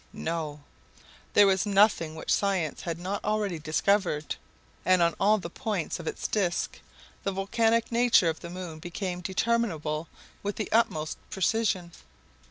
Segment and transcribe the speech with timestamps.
[0.13, 0.61] No!
[1.35, 4.35] there was nothing which science had not already discovered!
[4.83, 6.79] and on all the points of its disc
[7.21, 10.07] the volcanic nature of the moon became determinable
[10.41, 11.91] with the utmost precision.